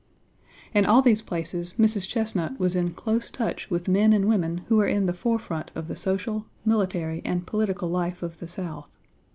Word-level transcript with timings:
In 0.73 0.87
all 0.87 1.03
these 1.03 1.21
places 1.21 1.73
Mrs. 1.73 2.07
Chesnut 2.09 2.59
was 2.59 2.75
in 2.75 2.89
close 2.95 3.29
touch 3.29 3.69
with 3.69 3.87
men 3.87 4.13
and 4.13 4.27
women 4.27 4.61
who 4.67 4.77
were 4.77 4.87
in 4.87 5.05
the 5.05 5.13
forefront 5.13 5.69
of 5.75 5.87
the 5.87 5.93
Page 5.93 5.99
xvi 5.99 6.03
social, 6.03 6.45
military, 6.65 7.21
and 7.23 7.45
political 7.45 7.87
life 7.87 8.23
of 8.23 8.39
the 8.39 8.47
South. 8.47 8.89